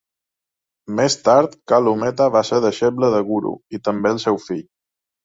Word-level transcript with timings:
Més 0.99 1.17
tard, 1.27 1.53
Kalu 1.71 1.93
Mehta 2.03 2.27
va 2.37 2.41
ser 2.49 2.63
deixeble 2.63 3.11
de 3.17 3.21
Guru, 3.29 3.53
i 3.79 3.81
també 3.89 4.13
el 4.15 4.23
seu 4.25 4.41
fill. 4.49 4.65